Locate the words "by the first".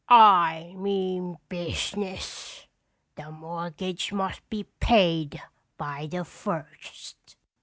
5.77-7.35